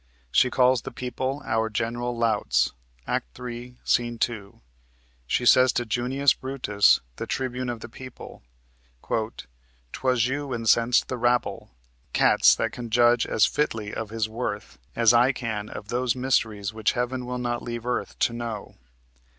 She 0.31 0.49
calls 0.49 0.81
the 0.81 0.89
people 0.89 1.43
"our 1.45 1.69
general 1.69 2.17
louts" 2.17 2.73
(Act 3.05 3.35
3, 3.35 3.75
Sc. 3.83 4.01
2). 4.19 4.59
She 5.27 5.45
says 5.45 5.71
to 5.73 5.85
Junius 5.85 6.33
Brutus, 6.33 7.01
the 7.17 7.27
tribune 7.27 7.69
of 7.69 7.81
the 7.81 7.87
people: 7.87 8.41
"'Twas 9.03 10.25
you 10.25 10.55
incensed 10.55 11.07
the 11.07 11.17
rabble, 11.17 11.75
Cats, 12.13 12.55
that 12.55 12.71
can 12.71 12.89
judge 12.89 13.27
as 13.27 13.45
fitly 13.45 13.93
of 13.93 14.09
his 14.09 14.27
worth 14.27 14.79
As 14.95 15.13
I 15.13 15.31
can 15.31 15.69
of 15.69 15.89
those 15.89 16.15
mysteries 16.15 16.73
which 16.73 16.93
Heaven 16.93 17.27
Will 17.27 17.37
not 17.37 17.61
leave 17.61 17.85
Earth 17.85 18.17
to 18.21 18.33
know." 18.33 18.77